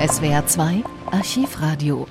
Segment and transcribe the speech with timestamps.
[0.00, 2.06] SWR 2 Archivradio.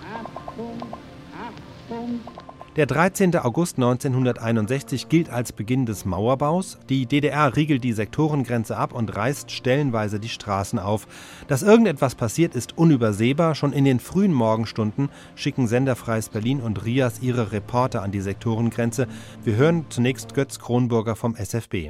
[2.76, 3.36] Der 13.
[3.38, 6.78] August 1961 gilt als Beginn des Mauerbaus.
[6.88, 11.08] Die DDR riegelt die Sektorengrenze ab und reißt stellenweise die Straßen auf.
[11.48, 13.56] Dass irgendetwas passiert, ist unübersehbar.
[13.56, 19.08] Schon in den frühen Morgenstunden schicken Senderfreies Berlin und Rias ihre Reporter an die Sektorengrenze.
[19.44, 21.90] Wir hören zunächst Götz Kronburger vom SFB.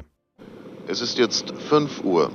[0.88, 2.30] Es ist jetzt 5 Uhr.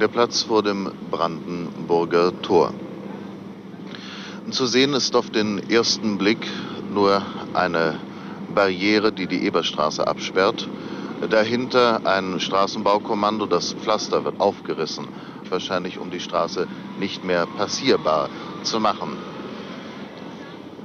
[0.00, 2.72] Der Platz vor dem Brandenburger Tor.
[4.50, 6.46] Zu sehen ist auf den ersten Blick
[6.88, 7.98] nur eine
[8.48, 10.70] Barriere, die die Eberstraße absperrt.
[11.28, 15.06] Dahinter ein Straßenbaukommando, das Pflaster wird aufgerissen,
[15.50, 18.30] wahrscheinlich um die Straße nicht mehr passierbar
[18.62, 19.18] zu machen.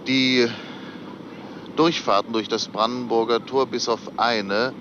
[0.07, 0.52] Die
[1.77, 4.73] Durchfahrten durch das Brandenburger Tor bis auf eine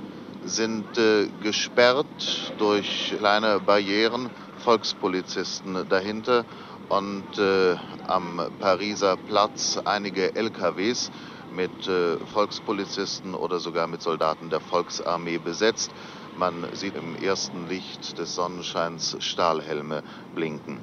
[0.45, 6.45] sind äh, gesperrt durch kleine Barrieren, Volkspolizisten dahinter
[6.89, 7.77] und äh,
[8.07, 11.11] am Pariser Platz einige LKWs
[11.55, 15.91] mit äh, Volkspolizisten oder sogar mit Soldaten der Volksarmee besetzt.
[16.37, 20.03] Man sieht im ersten Licht des Sonnenscheins Stahlhelme
[20.35, 20.81] blinken.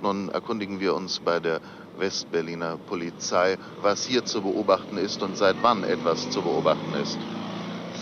[0.00, 1.60] Nun erkundigen wir uns bei der
[1.98, 7.18] Westberliner Polizei, was hier zu beobachten ist und seit wann etwas zu beobachten ist.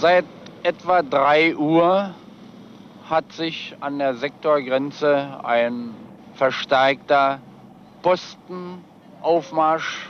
[0.00, 0.24] Seit
[0.62, 2.14] etwa 3 Uhr
[3.08, 5.94] hat sich an der Sektorgrenze ein
[6.34, 7.41] verstärkter
[8.02, 10.08] Postenaufmarsch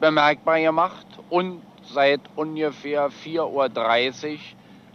[0.00, 4.38] bemerkbar gemacht und seit ungefähr 4.30 Uhr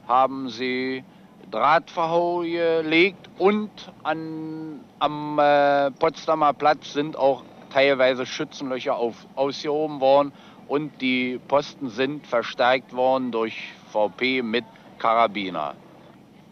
[0.07, 1.03] haben sie
[1.51, 3.69] Drahtverhau gelegt und
[4.03, 10.33] an, am äh, Potsdamer Platz sind auch teilweise Schützenlöcher auf, ausgehoben worden
[10.67, 14.65] und die Posten sind verstärkt worden durch VP mit
[15.03, 15.75] Karabiner.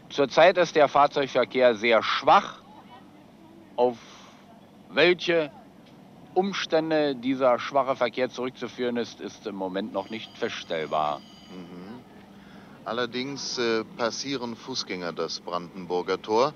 [0.10, 2.60] Zurzeit ist der Fahrzeugverkehr sehr schwach.
[3.78, 3.98] Auf
[4.90, 5.50] welche
[6.34, 11.22] Umstände dieser schwache Verkehr zurückzuführen ist, ist im Moment noch nicht feststellbar.
[11.50, 12.04] Mhm.
[12.84, 16.54] Allerdings äh, passieren Fußgänger das Brandenburger Tor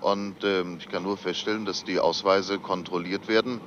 [0.00, 3.60] und äh, ich kann nur feststellen, dass die Ausweise kontrolliert werden.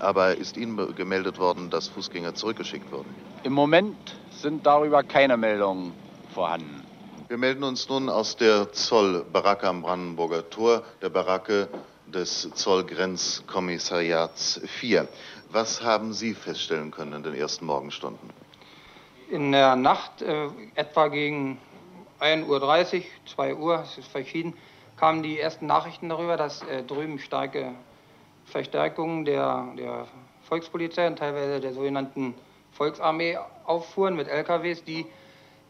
[0.00, 3.14] Aber ist Ihnen gemeldet worden, dass Fußgänger zurückgeschickt wurden?
[3.42, 3.98] Im Moment
[4.30, 5.92] sind darüber keine Meldungen
[6.34, 6.83] vorhanden.
[7.26, 11.70] Wir melden uns nun aus der Zollbaracke am Brandenburger Tor, der Baracke
[12.06, 15.08] des Zollgrenzkommissariats 4.
[15.48, 18.28] Was haben Sie feststellen können in den ersten Morgenstunden?
[19.30, 21.58] In der Nacht, äh, etwa gegen
[22.20, 24.52] 1.30 Uhr, 2 Uhr, es ist verschieden,
[24.98, 27.72] kamen die ersten Nachrichten darüber, dass äh, drüben starke
[28.44, 30.08] Verstärkungen der, der
[30.42, 32.34] Volkspolizei und teilweise der sogenannten
[32.72, 35.06] Volksarmee auffuhren mit LKWs, die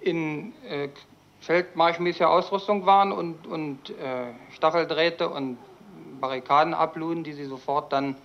[0.01, 0.89] in äh,
[1.45, 5.59] feldmarschmäßiger Ausrüstung waren und, und äh, Stacheldrähte und
[6.21, 8.17] Barrikaden abluden, die sie sofort dann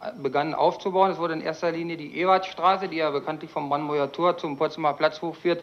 [0.00, 1.10] äh, begannen aufzubauen.
[1.10, 4.94] Es wurde in erster Linie die Ewartstraße, die ja bekanntlich vom Brandenburger Tor zum Potsdamer
[4.94, 5.62] Platz hochführt,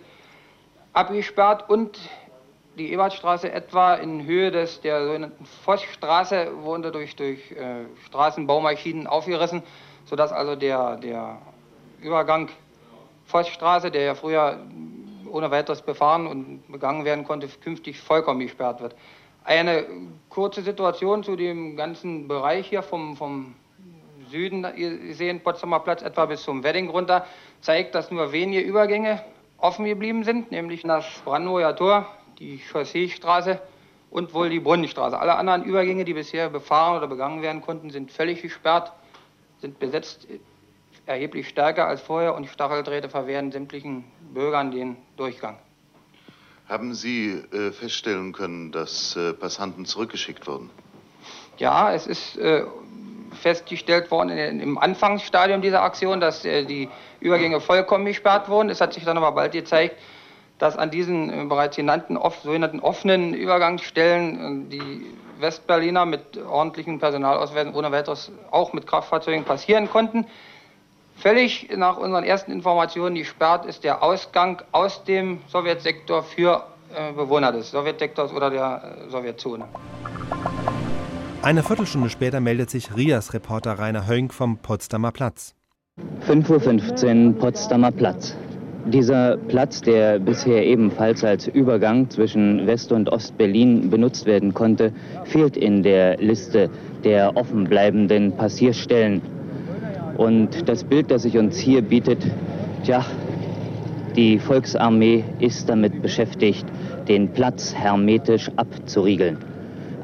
[0.93, 1.97] abgesperrt und
[2.77, 9.63] die Ewartstraße etwa in Höhe des, der sogenannten Vossstraße wurde durch, durch äh, Straßenbaumaschinen aufgerissen,
[10.05, 11.39] sodass also der, der
[11.99, 12.49] Übergang
[13.25, 14.59] Vossstraße, der ja früher
[15.31, 18.95] ohne weiteres befahren und begangen werden konnte, künftig vollkommen gesperrt wird.
[19.43, 19.85] Eine
[20.29, 23.55] kurze Situation zu dem ganzen Bereich hier vom, vom
[24.29, 27.25] Süden, ihr seht Potsdamer Platz etwa bis zum Wedding runter,
[27.61, 29.23] zeigt, dass nur wenige Übergänge
[29.57, 32.05] offen geblieben sind, nämlich das Brandenburger Tor,
[32.39, 33.59] die Chausseestraße
[34.09, 35.19] und wohl die Brunnenstraße.
[35.19, 38.91] Alle anderen Übergänge, die bisher befahren oder begangen werden konnten, sind völlig gesperrt,
[39.59, 40.27] sind besetzt
[41.05, 44.03] erheblich stärker als vorher und Stacheldrähte verwehren sämtlichen
[44.33, 45.57] Bürgern den Durchgang.
[46.67, 50.69] Haben Sie äh, feststellen können, dass äh, Passanten zurückgeschickt wurden?
[51.57, 52.63] Ja, es ist äh,
[53.41, 56.89] festgestellt worden in, im Anfangsstadium dieser Aktion, dass äh, die
[57.19, 58.69] Übergänge vollkommen gesperrt wurden.
[58.69, 59.97] Es hat sich dann aber bald gezeigt,
[60.59, 65.05] dass an diesen äh, bereits genannten off, sogenannten offenen Übergangsstellen äh, die
[65.39, 70.25] Westberliner mit ordentlichen Personalausweisen ohne weiteres auch mit Kraftfahrzeugen passieren konnten.
[71.15, 76.63] Völlig nach unseren ersten Informationen gesperrt ist der Ausgang aus dem Sowjetsektor für
[76.95, 79.65] äh, Bewohner des Sowjetsektors oder der äh, Sowjetzone.
[81.43, 85.55] Eine Viertelstunde später meldet sich Rias-Reporter Rainer Hönk vom Potsdamer Platz.
[86.27, 88.35] 5.15 Uhr Potsdamer Platz.
[88.85, 94.91] Dieser Platz, der bisher ebenfalls als Übergang zwischen West- und Ostberlin benutzt werden konnte,
[95.25, 96.69] fehlt in der Liste
[97.03, 99.21] der offenbleibenden Passierstellen.
[100.17, 102.19] Und das Bild, das sich uns hier bietet,
[102.83, 103.05] tja,
[104.15, 106.65] die Volksarmee ist damit beschäftigt,
[107.07, 109.37] den Platz hermetisch abzuriegeln.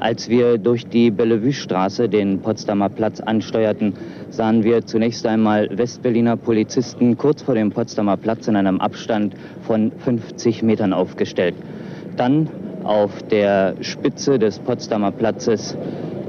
[0.00, 3.94] Als wir durch die Bellevue-Straße den Potsdamer Platz ansteuerten,
[4.30, 9.90] sahen wir zunächst einmal Westberliner Polizisten kurz vor dem Potsdamer Platz in einem Abstand von
[9.98, 11.54] 50 Metern aufgestellt.
[12.16, 12.48] Dann
[12.84, 15.76] auf der Spitze des Potsdamer Platzes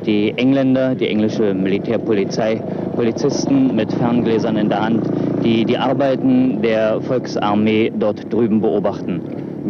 [0.06, 2.62] die Engländer, die englische Militärpolizei,
[3.00, 5.10] Polizisten mit Ferngläsern in der Hand,
[5.42, 9.22] die die Arbeiten der Volksarmee dort drüben beobachten.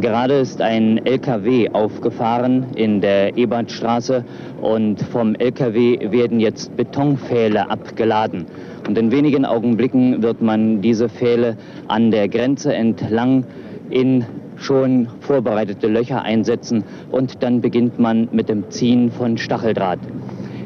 [0.02, 4.26] Gerade ist ein LKW aufgefahren in der Ebertstraße
[4.62, 8.48] und vom LKW werden jetzt Betonpfähle abgeladen.
[8.88, 11.56] Und in wenigen Augenblicken wird man diese Pfähle
[11.88, 13.44] an der Grenze entlang
[13.92, 14.25] in
[14.56, 20.00] schon vorbereitete Löcher einsetzen und dann beginnt man mit dem Ziehen von Stacheldraht.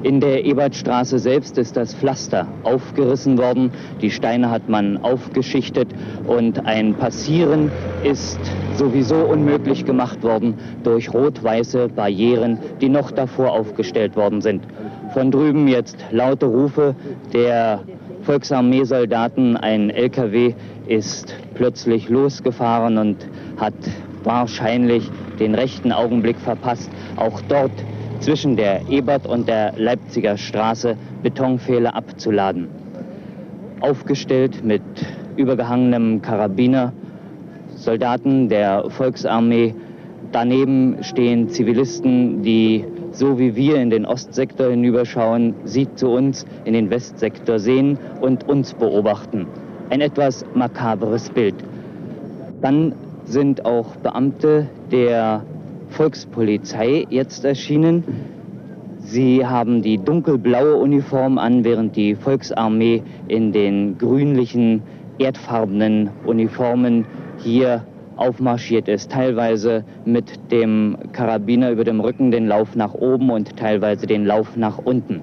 [0.03, 3.71] In der Ebertstraße selbst ist das Pflaster aufgerissen worden,
[4.01, 5.87] die Steine hat man aufgeschichtet
[6.27, 7.71] und ein Passieren
[8.03, 8.37] ist
[8.75, 14.65] sowieso unmöglich gemacht worden durch rot-weiße Barrieren, die noch davor aufgestellt worden sind.
[15.13, 16.95] Von drüben jetzt laute Rufe
[17.31, 17.79] der
[18.23, 20.53] Volksarmeesoldaten, ein LKW
[20.85, 23.25] ist plötzlich losgefahren und
[23.55, 23.73] hat
[24.25, 25.09] wahrscheinlich
[25.39, 27.71] den rechten Augenblick verpasst, auch dort
[28.19, 32.67] zwischen der Ebert und der Leipziger Straße Betonpfähle abzuladen.
[33.81, 34.81] Aufgestellt mit
[35.35, 36.93] übergehangenem Karabiner,
[37.75, 39.75] Soldaten der Volksarmee,
[40.31, 46.73] daneben stehen Zivilisten, die so wie wir in den Ostsektor hinüberschauen, sie zu uns in
[46.73, 49.47] den Westsektor sehen und uns beobachten.
[49.89, 51.55] Ein etwas makaberes Bild.
[52.61, 52.95] Dann
[53.25, 55.43] sind auch Beamte der
[55.89, 58.03] Volkspolizei jetzt erschienen.
[58.99, 64.83] Sie haben die dunkelblaue Uniform an, während die Volksarmee in den grünlichen,
[65.17, 67.05] erdfarbenen Uniformen
[67.39, 67.83] hier
[68.15, 74.05] aufmarschiert ist, teilweise mit dem Karabiner über dem Rücken den Lauf nach oben und teilweise
[74.05, 75.21] den Lauf nach unten.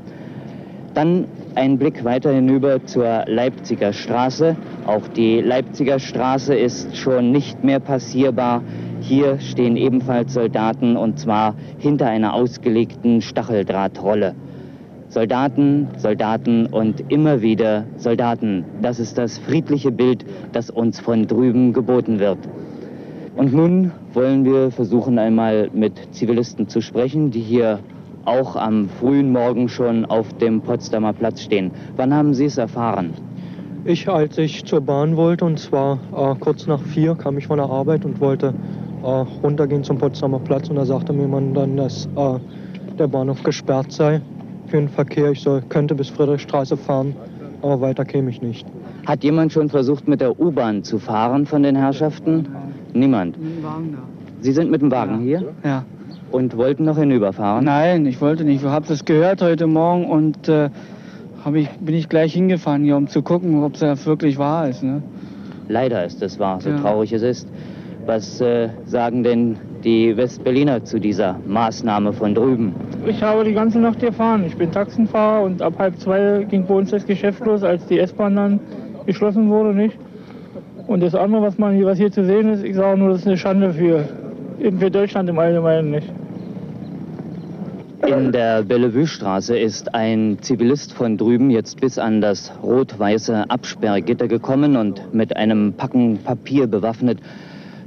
[0.94, 4.56] Dann ein Blick weiter hinüber zur Leipziger Straße.
[4.86, 8.62] Auch die Leipziger Straße ist schon nicht mehr passierbar.
[9.00, 14.34] Hier stehen ebenfalls Soldaten und zwar hinter einer ausgelegten Stacheldrahtrolle.
[15.08, 18.64] Soldaten, Soldaten und immer wieder Soldaten.
[18.80, 22.38] Das ist das friedliche Bild, das uns von drüben geboten wird.
[23.34, 27.80] Und nun wollen wir versuchen, einmal mit Zivilisten zu sprechen, die hier
[28.24, 31.70] auch am frühen Morgen schon auf dem Potsdamer Platz stehen.
[31.96, 33.14] Wann haben Sie es erfahren?
[33.84, 37.56] Ich, als ich zur Bahn wollte, und zwar äh, kurz nach vier, kam ich von
[37.56, 38.52] der Arbeit und wollte
[39.02, 39.06] äh,
[39.42, 40.68] runtergehen zum Potsdamer Platz.
[40.68, 42.38] Und da sagte mir man dann, dass äh,
[42.98, 44.20] der Bahnhof gesperrt sei
[44.66, 45.30] für den Verkehr.
[45.30, 47.14] Ich soll, könnte bis Friedrichstraße fahren,
[47.62, 48.66] aber weiter käme ich nicht.
[49.06, 52.46] Hat jemand schon versucht, mit der U-Bahn zu fahren von den Herrschaften?
[52.92, 53.36] Niemand.
[54.40, 55.52] Sie sind mit dem Wagen hier?
[55.64, 55.84] Ja.
[56.30, 57.64] Und wollten noch hinüberfahren?
[57.64, 58.62] Nein, ich wollte nicht.
[58.62, 60.70] Ich habe das gehört heute Morgen und äh,
[61.54, 64.82] ich, bin ich gleich hingefahren hier, um zu gucken, ob es wirklich wahr ist.
[64.82, 65.02] Ne?
[65.68, 66.78] Leider ist es wahr, so ja.
[66.78, 67.48] traurig es ist.
[68.06, 72.74] Was äh, sagen denn die Westberliner zu dieser Maßnahme von drüben?
[73.06, 74.44] Ich habe die ganze Nacht gefahren.
[74.46, 77.98] Ich bin Taxenfahrer und ab halb zwei ging bei uns das Geschäft los, als die
[77.98, 78.60] S-Bahn dann
[79.06, 79.96] geschlossen wurde, nicht?
[80.86, 83.20] Und das andere, was man hier, was hier zu sehen ist, ich sage nur, das
[83.20, 84.08] ist eine Schande für,
[84.78, 86.08] für Deutschland im Allgemeinen nicht.
[88.06, 94.76] In der Bellevue-Straße ist ein Zivilist von drüben jetzt bis an das rot-weiße Absperrgitter gekommen
[94.76, 97.18] und mit einem Packen Papier bewaffnet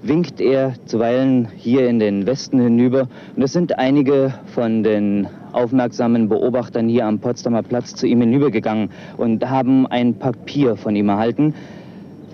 [0.03, 3.07] winkt er zuweilen hier in den Westen hinüber.
[3.35, 8.89] Und es sind einige von den aufmerksamen Beobachtern hier am Potsdamer Platz zu ihm hinübergegangen
[9.17, 11.53] und haben ein Papier von ihm erhalten.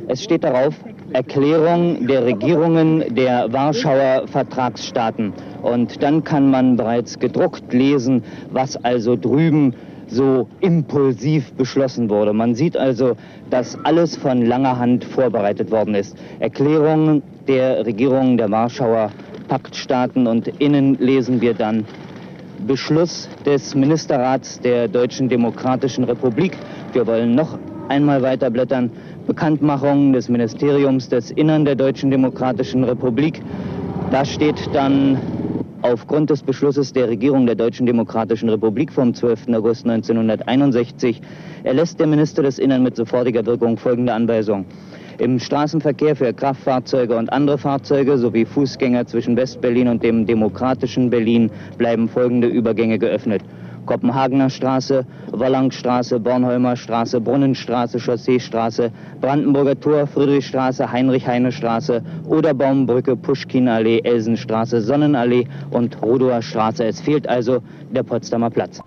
[0.08, 0.74] Es steht darauf,
[1.14, 5.34] Erklärung der Regierungen der Warschauer Vertragsstaaten.
[5.62, 9.76] Und dann kann man bereits gedruckt lesen, was also drüben
[10.10, 12.34] so impulsiv beschlossen wurde.
[12.34, 13.16] Man sieht also,
[13.50, 16.18] dass alles von langer Hand vorbereitet worden ist.
[16.40, 19.12] Erklärungen der Regierungen der Warschauer
[19.48, 21.86] Paktstaaten und innen lesen wir dann
[22.68, 26.58] Beschluss des Ministerrats der Deutschen Demokratischen Republik.
[26.94, 28.92] Wir wollen noch einmal weiterblättern.
[29.28, 33.42] Bekanntmachung des Ministeriums des Innern der Deutschen Demokratischen Republik.
[34.12, 35.18] Da steht dann
[35.82, 39.50] aufgrund des Beschlusses der Regierung der Deutschen Demokratischen Republik vom 12.
[39.50, 41.22] August 1961
[41.64, 44.66] erlässt der Minister des Innern mit sofortiger Wirkung folgende Anweisung.
[45.20, 51.52] Im Straßenverkehr für Kraftfahrzeuge und andere Fahrzeuge sowie Fußgänger zwischen West-Berlin und dem demokratischen Berlin
[51.78, 53.42] bleiben folgende Übergänge geöffnet.
[53.90, 65.48] Kopenhagener Straße, Wollangstraße, Bornholmer Straße, Brunnenstraße, Chausseestraße, Brandenburger Tor, Friedrichstraße, Heinrich-Heine-Straße, Oderbaumbrücke, Puschkinallee, Elsenstraße, Sonnenallee
[65.72, 66.86] und Rodower Straße.
[66.86, 68.80] Es fehlt also der Potsdamer Platz.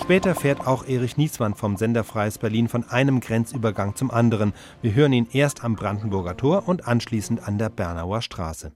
[0.00, 4.54] Später fährt auch Erich Niesmann vom Sender Freies Berlin von einem Grenzübergang zum anderen.
[4.80, 8.72] Wir hören ihn erst am Brandenburger Tor und anschließend an der Bernauer Straße.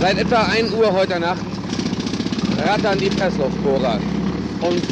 [0.00, 1.53] Seit etwa 1 Uhr heute Nacht
[2.64, 3.98] rattern die Pressluftbohrer
[4.60, 4.82] und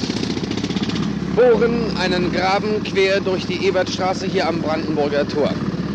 [1.35, 5.51] bohren einen Graben quer durch die Ebertstraße hier am Brandenburger Tor.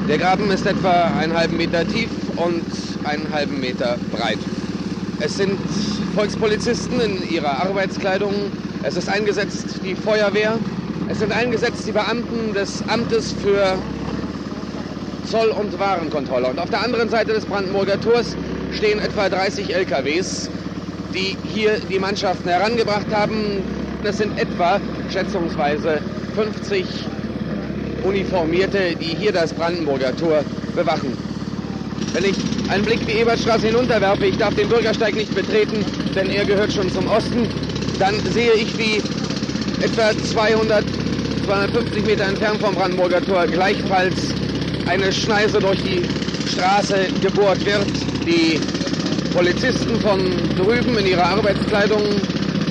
[0.07, 2.63] Der Graben ist etwa einen halben Meter tief und
[3.03, 4.39] einen halben Meter breit.
[5.19, 5.59] Es sind
[6.15, 8.33] Volkspolizisten in ihrer Arbeitskleidung.
[8.83, 10.57] Es ist eingesetzt die Feuerwehr.
[11.09, 13.77] Es sind eingesetzt die Beamten des Amtes für
[15.29, 16.47] Zoll- und Warenkontrolle.
[16.47, 18.35] Und auf der anderen Seite des Brandenburger Tors
[18.77, 20.49] stehen etwa 30 LKWs,
[21.13, 23.63] die hier die Mannschaften herangebracht haben.
[24.03, 24.79] Das sind etwa
[25.11, 26.01] schätzungsweise
[26.35, 26.85] 50
[28.03, 30.43] Uniformierte, die hier das Brandenburger Tor
[30.75, 31.17] bewachen.
[32.13, 32.35] Wenn ich
[32.69, 35.83] einen Blick die Ebertstraße hinunterwerfe, ich darf den Bürgersteig nicht betreten,
[36.15, 37.47] denn er gehört schon zum Osten,
[37.99, 39.01] dann sehe ich, wie
[39.83, 40.83] etwa 200,
[41.45, 44.33] 250 Meter entfernt vom Brandenburger Tor gleichfalls
[44.89, 46.03] eine Schneise durch die
[46.53, 47.87] Straße gebohrt wird.
[48.25, 48.59] Die
[49.37, 50.17] Polizisten von
[50.57, 52.01] drüben in ihrer Arbeitskleidung,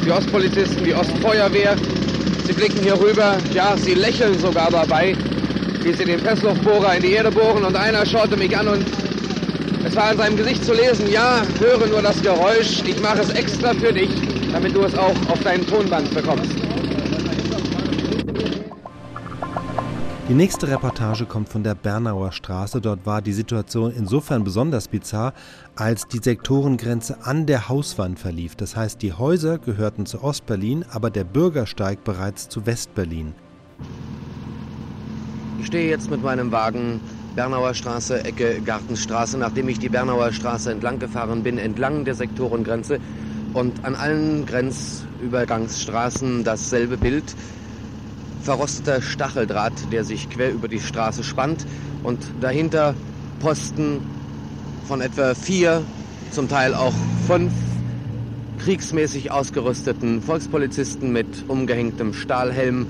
[0.05, 1.77] die Ostpolizisten, die Ostfeuerwehr,
[2.45, 5.15] sie blicken hier rüber, ja, sie lächeln sogar dabei,
[5.85, 8.85] wie sie den Pressluftbohrer in die Erde bohren und einer schaute mich an und
[9.85, 13.31] es war an seinem Gesicht zu lesen, ja, höre nur das Geräusch, ich mache es
[13.31, 14.11] extra für dich,
[14.53, 16.66] damit du es auch auf deinen Tonband bekommst.
[20.29, 22.81] Die nächste Reportage kommt von der Bernauer Straße.
[22.81, 25.35] Dort war die Situation insofern besonders bizarr,
[25.77, 28.57] als die Sektorengrenze an der Hauswand verlief.
[28.57, 33.35] Das heißt, die Häuser gehörten zu Ostberlin, aber der Bürgersteig bereits zu Westberlin.
[35.61, 37.01] Ich stehe jetzt mit meinem Wagen
[37.37, 42.99] Bernauer Straße, Ecke Gartenstraße, nachdem ich die Bernauer Straße entlang gefahren bin, entlang der Sektorengrenze
[43.55, 47.37] und an allen Grenzübergangsstraßen dasselbe Bild.
[48.47, 51.67] Verrosteter Stacheldraht, der sich quer über die Straße spannt
[52.05, 52.95] und dahinter
[53.41, 54.01] Posten
[54.87, 55.83] von etwa vier,
[56.31, 56.93] zum Teil auch
[57.27, 57.53] fünf
[58.61, 62.87] kriegsmäßig ausgerüsteten Volkspolizisten mit umgehängtem Stahlhelm,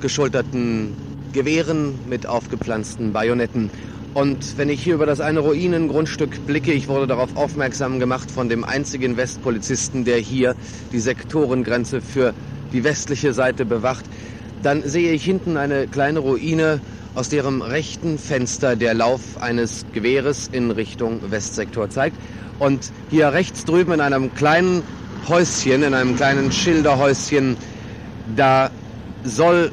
[0.00, 0.98] geschulterten
[1.32, 3.70] Gewehren mit aufgepflanzten Bajonetten.
[4.12, 8.50] Und wenn ich hier über das eine Ruinengrundstück blicke, ich wurde darauf aufmerksam gemacht von
[8.50, 10.56] dem einzigen Westpolizisten, der hier
[10.92, 12.34] die Sektorengrenze für
[12.72, 14.10] die westliche Seite bewacht,
[14.64, 16.80] dann sehe ich hinten eine kleine Ruine,
[17.14, 22.16] aus deren rechten Fenster der Lauf eines Gewehres in Richtung Westsektor zeigt.
[22.58, 22.80] Und
[23.10, 24.82] hier rechts drüben in einem kleinen
[25.28, 27.56] Häuschen, in einem kleinen Schilderhäuschen,
[28.36, 28.70] da
[29.22, 29.70] soll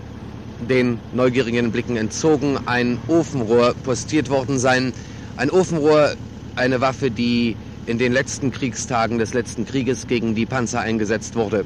[0.69, 4.93] den neugierigen Blicken entzogen, ein Ofenrohr postiert worden sein.
[5.37, 6.11] Ein Ofenrohr,
[6.55, 7.55] eine Waffe, die
[7.87, 11.65] in den letzten Kriegstagen des letzten Krieges gegen die Panzer eingesetzt wurde.